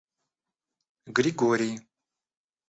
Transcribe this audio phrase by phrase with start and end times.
[1.17, 1.73] Григорий